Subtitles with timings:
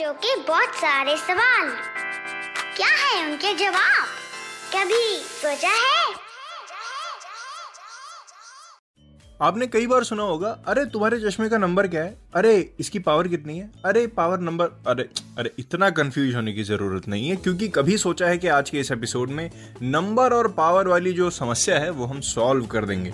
[0.00, 1.68] बच्चों के बहुत सारे सवाल।
[2.76, 4.06] क्या है उनके जवाब?
[4.74, 6.14] कभी सोचा है?
[9.42, 12.16] आपने कई बार सुना होगा, अरे तुम्हारे चश्मे का नंबर क्या है?
[12.34, 13.70] अरे इसकी पावर कितनी है?
[13.84, 18.26] अरे पावर नंबर अरे अरे इतना कंफ्यूज होने की ज़रूरत नहीं है, क्योंकि कभी सोचा
[18.26, 19.50] है कि आज के इस एपिसोड में
[19.82, 23.12] नंबर और पावर वाली जो समस्या है, वो हम सॉल्व कर देंगे।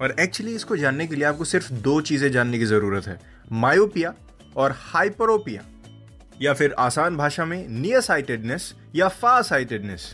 [0.00, 3.20] और एक्चुअली इसको जानने के लिए आपको सिर्फ़ दो चीज़ें जानने की ज़रूरत है
[3.52, 4.14] मायोपिया
[4.56, 5.62] और हाइपरोपिया
[6.42, 10.12] या फिर आसान भाषा में नियर साइटेडनेस या फार साइटेडनेस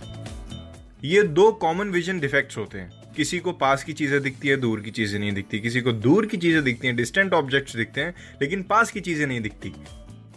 [1.05, 4.81] ये दो कॉमन विजन डिफेक्ट्स होते हैं। किसी को पास की चीज़ें दिखती है, दूर
[4.81, 8.15] की चीज़ें नहीं दिखती। किसी को दूर की चीज़ें दिखती हैं डिस्टेंट ऑब्जेक्ट्स दिखते हैं,
[8.43, 9.73] लेकिन पास की चीज़ें नहीं दिखती।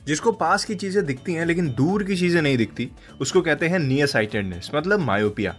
[0.08, 2.90] जिसको पास की चीज़ें दिखती हैं, लेकिन दूर की चीज़ें नहीं दिखती,
[3.22, 5.56] उसको कहते हैं नियर साइटेडनेस मतलब मायोपिया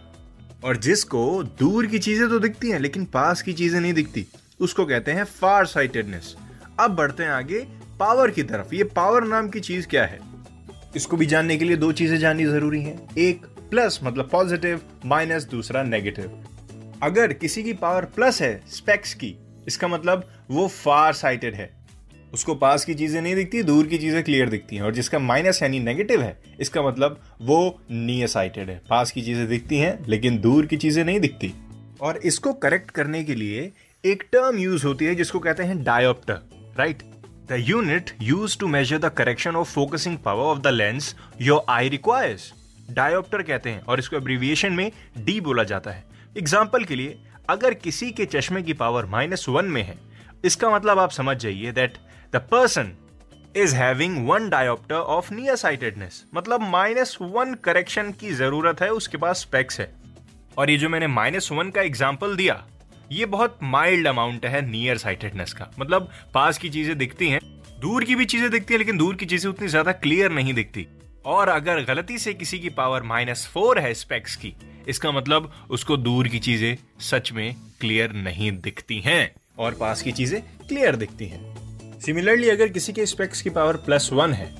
[0.64, 4.26] और जिसको दूर की चीज़ें तो दिखती हैं, लेकिन पास की चीज़ें नहीं दिखती,
[4.60, 6.34] उसको कहते हैं फार साइटेडनेस
[6.80, 7.66] अब बढ़ते हैं आगे
[8.00, 10.18] पावर की तरफ़, ये पावर नाम की चीज़ क्या है?
[10.96, 15.44] इसको भी जानने के लिए दो चीज़ें जाननी ज़रूरी हैं। एक प्लस मतलब पॉजिटिव माइनस
[15.44, 16.42] दूसरा नेगेटिव
[17.02, 19.34] अगर किसी की पावर प्लस है स्पेक्स की,
[19.66, 21.70] इसका मतलब वो फार साइटेड है।
[22.32, 25.62] उसको पास की चीज़ें नहीं दिखती, दूर की चीज़ें क्लियर दिखती हैं। और जिसका माइनस
[25.62, 30.38] यानी नेगेटिव है, इसका मतलब वो नियर साइटेड है। पास की चीज़ें दिखती हैं, लेकिन
[30.38, 31.52] दूर की चीज़ें नहीं दिखती।
[32.00, 33.70] और इसको करेक्ट करने के लिए
[34.04, 36.40] एक टर्म यूज़ होती है, जिसको कहते हैं dioptre
[36.78, 37.02] right
[37.44, 41.88] the unit use to measure the correction of focusing power of the lens your eye
[41.88, 42.52] requires
[42.90, 46.04] dioptre कहते हैं और इसको एब्रीविएशन में डी बोला जाता है।
[46.36, 47.18] एग्ज़ाम्पल के लिए,
[47.50, 49.98] अगर किसी के चश्मे की पावर माइनस वन में है,
[50.44, 51.98] इसका मतलब आप समझ जाइए that
[52.32, 52.92] the person
[53.56, 59.18] is having one diopter of near sightedness मतलब माइनस वन करेक्शन की ज़रूरत है, उसके
[59.18, 59.92] पास स्पेक्स है।
[60.58, 62.64] और ये जो मैंने माइनस वन का एग्ज़ाम्पल दिया
[63.12, 67.40] ये बहुत माइल्ड अमाउंट है नियर साइटेडनेस का। मतलब पास की चीज़ें दिखती हैं,
[67.80, 70.86] दूर की भी चीज़ें दिखती हैं, लेकिन दूर की चीज़ें उतनी ज़्यादा क्लियर नहीं दिखती।
[71.26, 74.54] और अगर गलती से किसी की पावर माइनस फोर है स्पेक्स की,
[74.88, 80.12] इसका मतलब उसको दूर की चीज़ें सच में क्लियर नहीं दिखती हैं, और पास की
[80.12, 84.52] चीज़ें क्लियर दिखती हैं। सिमिलरली अगर किसी के स्पेक्स की पावर प्लस वन है,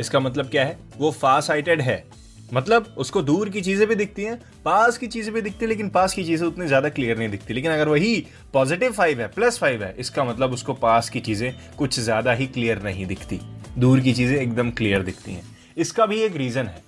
[0.00, 0.78] इसका मतलब क्या है?
[0.96, 2.04] वो फार साइटेड है।
[2.52, 5.88] मतलब उसको दूर की चीज़ें भी दिखती हैं, पास की चीज़ें भी दिखती है, लेकिन
[5.90, 9.58] पास की चीज़ें उतनी ज़्यादा क्लियर नहीं दिखती। लेकिन अगर वही पॉजिटिव फाइव है प्लस
[9.58, 13.40] फाइव है, इसका मतलब उसको पास की चीज़ें कुछ ज़्यादा ही क्लियर नहीं दिखती।
[13.78, 15.42] दूर की चीज़ें एकदम क्लियर दिखती हैं।
[15.76, 16.82] इसका भी एक रीजन है।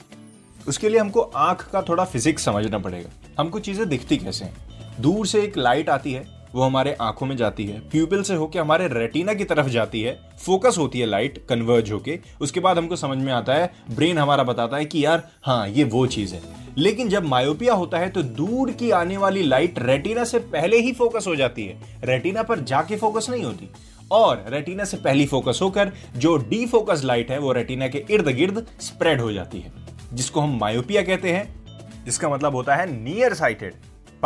[0.68, 4.54] उसके लिए हमको आँख का थोड़ा फिजिक्स समझना पड़ेगा। हमको चीज़ें दिखती कैसे हैं?
[5.00, 6.24] दूर से एक लाइट आती है
[6.54, 10.18] वो हमारे आँखों में जाती है प्यूपिल से होके हमारे रेटिना की तरफ़ जाती है
[10.46, 14.44] फोकस होती है लाइट कन्वर्ज होके। उसके बाद हमको समझ में आता है ब्रेन हमारा
[14.44, 16.40] बताता है कि यार हाँ ये वो चीज़ है।
[16.78, 20.92] लेकिन जब मायोपिया होता है तो दूर की आने वाली लाइट रेटिना से पहले ही
[20.92, 23.68] फोकस हो जाती है। रेटिना पर जाके फोकस नहीं होती।
[24.10, 28.28] और रेटिना से पहली फोकस होकर जो डी फोकस लाइट है, वो रेटिना के इर्द
[28.28, 29.72] गिर्द स्प्रेड हो जाती है,
[30.12, 33.74] जिसको हम मायोपिया कहते हैं। जिसका मतलब होता है नियर साइटेड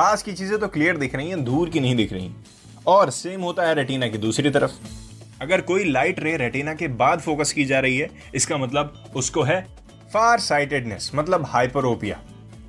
[0.00, 2.30] पास की चीज़ें तो क्लियर दिख रही हैं दूर की नहीं दिख रही।
[2.86, 4.70] और सेम होता है रेटिना की दूसरी तरफ़।
[5.42, 9.42] अगर कोई लाइट रे रेटिना के बाद फोकस की जा रही है इसका मतलब उसको
[9.42, 9.66] है
[10.12, 12.20] फार साइटेडनेस मतलब हाइपरोपिया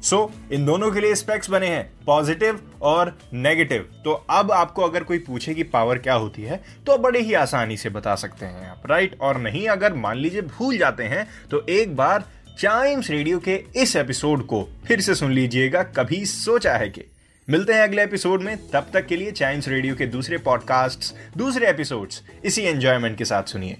[0.01, 4.81] सो so, इन दोनों के लिए स्पेक्स बने हैं पॉजिटिव और नेगेटिव तो अब आपको
[4.81, 8.45] अगर कोई पूछे कि पावर क्या होती है तो बड़े ही आसानी से बता सकते
[8.45, 12.23] हैं आप राइट और नहीं अगर मान लीजिए भूल जाते हैं तो एक बार
[12.59, 17.01] चाइम्स रेडियो के इस एपिसोड को फिर से सुन लीजिएगा कभी सोचा है कि।
[17.49, 21.69] मिलते हैं अगले एपिसोड में। तब तक के लिए चाइम्स रेडियो के दूसरे पॉडकास्ट दूसरे
[21.69, 23.77] एपिसोड्स इसी एंजॉयमेंट के साथ सुनिए।